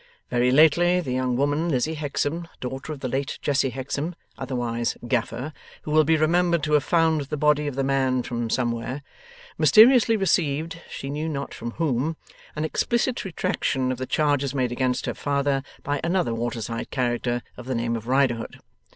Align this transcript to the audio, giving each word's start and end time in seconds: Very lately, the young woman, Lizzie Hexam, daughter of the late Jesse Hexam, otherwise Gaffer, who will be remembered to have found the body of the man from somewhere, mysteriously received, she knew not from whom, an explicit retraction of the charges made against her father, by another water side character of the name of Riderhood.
Very 0.31 0.49
lately, 0.49 0.99
the 0.99 1.11
young 1.13 1.35
woman, 1.37 1.69
Lizzie 1.69 1.93
Hexam, 1.93 2.47
daughter 2.59 2.91
of 2.91 3.01
the 3.01 3.07
late 3.07 3.37
Jesse 3.43 3.69
Hexam, 3.69 4.15
otherwise 4.35 4.97
Gaffer, 5.07 5.53
who 5.83 5.91
will 5.91 6.03
be 6.03 6.17
remembered 6.17 6.63
to 6.63 6.73
have 6.73 6.83
found 6.83 7.21
the 7.25 7.37
body 7.37 7.67
of 7.67 7.75
the 7.75 7.83
man 7.83 8.23
from 8.23 8.49
somewhere, 8.49 9.03
mysteriously 9.59 10.17
received, 10.17 10.81
she 10.89 11.11
knew 11.11 11.29
not 11.29 11.53
from 11.53 11.69
whom, 11.73 12.17
an 12.55 12.65
explicit 12.65 13.23
retraction 13.23 13.91
of 13.91 13.99
the 13.99 14.07
charges 14.07 14.55
made 14.55 14.71
against 14.71 15.05
her 15.05 15.13
father, 15.13 15.61
by 15.83 16.01
another 16.03 16.33
water 16.33 16.61
side 16.63 16.89
character 16.89 17.43
of 17.55 17.67
the 17.67 17.75
name 17.75 17.95
of 17.95 18.07
Riderhood. 18.07 18.57